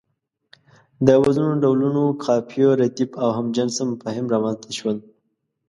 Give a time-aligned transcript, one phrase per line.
[1.07, 4.97] د وزنونو ډولونه، قافيو، رديف او هم جنسه مفاهيم رامنځ ته شول.